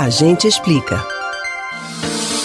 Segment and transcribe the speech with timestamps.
[0.00, 1.04] A gente explica.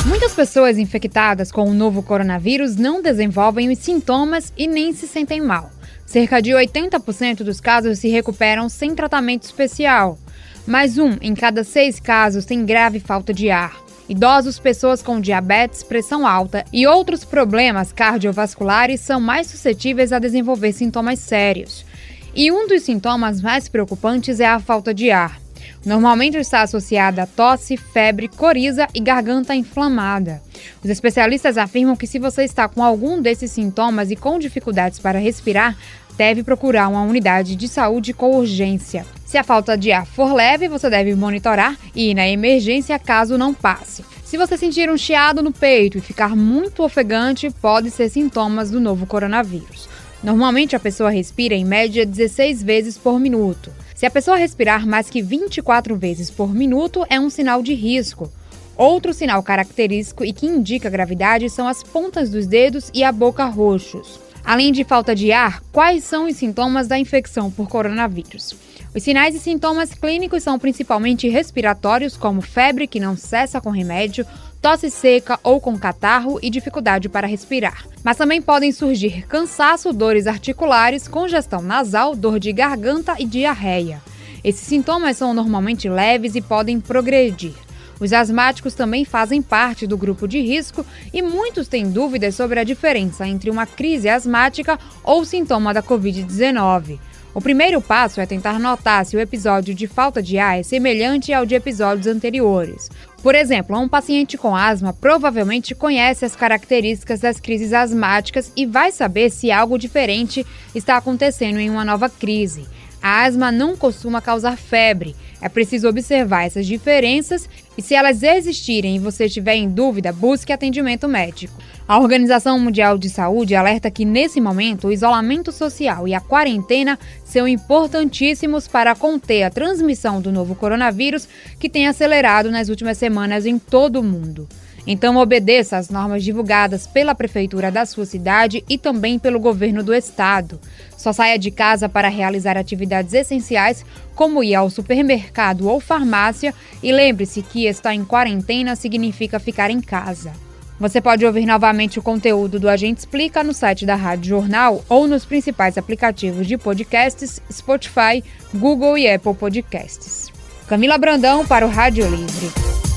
[0.08, 5.40] Muitas pessoas infectadas com o novo coronavírus não desenvolvem os sintomas e nem se sentem
[5.40, 5.70] mal.
[6.04, 10.18] Cerca de 80% dos casos se recuperam sem tratamento especial.
[10.66, 13.78] Mas um em cada seis casos tem grave falta de ar.
[14.10, 20.74] Idosos, pessoas com diabetes, pressão alta e outros problemas cardiovasculares são mais suscetíveis a desenvolver
[20.74, 21.86] sintomas sérios.
[22.34, 25.43] E um dos sintomas mais preocupantes é a falta de ar.
[25.86, 30.42] Normalmente está associada a tosse, febre, coriza e garganta inflamada.
[30.84, 35.20] Os especialistas afirmam que se você está com algum desses sintomas e com dificuldades para
[35.20, 35.78] respirar,
[36.18, 39.06] deve procurar uma unidade de saúde com urgência.
[39.26, 43.38] Se a falta de ar for leve, você deve monitorar e ir na emergência caso
[43.38, 44.06] não passe.
[44.24, 48.80] Se você sentir um chiado no peito e ficar muito ofegante, pode ser sintomas do
[48.80, 49.88] novo coronavírus.
[50.24, 53.72] Normalmente a pessoa respira em média 16 vezes por minuto.
[53.96, 58.32] Se a pessoa respirar mais que 24 vezes por minuto, é um sinal de risco.
[58.76, 63.46] Outro sinal característico e que indica gravidade são as pontas dos dedos e a boca
[63.46, 64.20] roxos.
[64.44, 68.56] Além de falta de ar, quais são os sintomas da infecção por coronavírus?
[68.94, 74.26] Os sinais e sintomas clínicos são principalmente respiratórios, como febre que não cessa com remédio,
[74.64, 77.86] tosse seca ou com catarro e dificuldade para respirar.
[78.02, 84.02] Mas também podem surgir cansaço, dores articulares, congestão nasal, dor de garganta e diarreia.
[84.42, 87.52] Esses sintomas são normalmente leves e podem progredir.
[88.00, 92.64] Os asmáticos também fazem parte do grupo de risco e muitos têm dúvidas sobre a
[92.64, 97.00] diferença entre uma crise asmática ou sintoma da Covid-19.
[97.36, 101.34] O primeiro passo é tentar notar se o episódio de falta de ar é semelhante
[101.34, 102.90] ao de episódios anteriores.
[103.24, 108.92] Por exemplo, um paciente com asma provavelmente conhece as características das crises asmáticas e vai
[108.92, 112.66] saber se algo diferente está acontecendo em uma nova crise.
[113.04, 115.14] A asma não costuma causar febre.
[115.42, 120.54] É preciso observar essas diferenças e, se elas existirem e você estiver em dúvida, busque
[120.54, 121.54] atendimento médico.
[121.86, 126.98] A Organização Mundial de Saúde alerta que, nesse momento, o isolamento social e a quarentena
[127.26, 131.28] são importantíssimos para conter a transmissão do novo coronavírus
[131.60, 134.48] que tem acelerado nas últimas semanas em todo o mundo.
[134.86, 139.94] Então, obedeça às normas divulgadas pela prefeitura da sua cidade e também pelo governo do
[139.94, 140.60] estado.
[140.98, 146.92] Só saia de casa para realizar atividades essenciais, como ir ao supermercado ou farmácia, e
[146.92, 150.34] lembre-se que estar em quarentena significa ficar em casa.
[150.80, 155.08] Você pode ouvir novamente o conteúdo do Agente Explica no site da Rádio Jornal ou
[155.08, 158.22] nos principais aplicativos de podcasts Spotify,
[158.54, 160.30] Google e Apple Podcasts.
[160.68, 162.93] Camila Brandão para o Rádio Livre.